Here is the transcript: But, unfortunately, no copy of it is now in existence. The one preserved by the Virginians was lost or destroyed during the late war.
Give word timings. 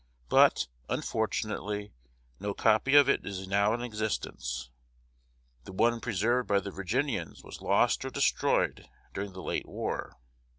But, 0.29 0.65
unfortunately, 0.89 1.93
no 2.39 2.55
copy 2.55 2.95
of 2.95 3.07
it 3.07 3.23
is 3.23 3.47
now 3.47 3.71
in 3.75 3.83
existence. 3.83 4.71
The 5.65 5.73
one 5.73 5.99
preserved 6.01 6.47
by 6.47 6.59
the 6.59 6.71
Virginians 6.71 7.43
was 7.43 7.61
lost 7.61 8.03
or 8.03 8.09
destroyed 8.09 8.89
during 9.13 9.33
the 9.33 9.43
late 9.43 9.67
war. 9.67 10.17